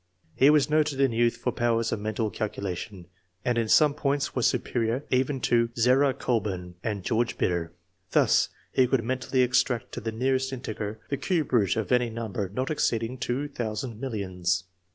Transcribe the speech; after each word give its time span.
He 0.35 0.49
was 0.49 0.67
noted 0.67 0.99
in 0.99 1.11
youth 1.11 1.37
for 1.37 1.51
powers 1.51 1.91
of 1.91 1.99
mental 1.99 2.31
calculation, 2.31 3.05
and 3.45 3.55
in 3.59 3.69
some 3.69 3.93
points 3.93 4.33
was 4.35 4.47
superior 4.47 5.05
even 5.11 5.39
to 5.41 5.69
Zerah 5.77 6.15
Colbum 6.15 6.73
and 6.83 7.03
George 7.03 7.37
Bidder; 7.37 7.71
thus 8.09 8.49
he 8.71 8.87
could 8.87 9.03
mentally 9.03 9.43
extract 9.43 9.95
1.] 9.95 10.03
ANTECEDENTS. 10.03 10.05
53 10.05 10.11
to 10.11 10.17
the 10.19 10.25
nearest 10.25 10.53
integer 10.53 10.99
the 11.09 11.17
cube 11.17 11.53
root 11.53 11.75
of 11.75 11.91
any 11.91 12.09
number 12.09 12.49
not 12.49 12.71
exceeding 12.71 13.19
two 13.19 13.47
thousand 13.47 13.99
millions. 14.01 14.63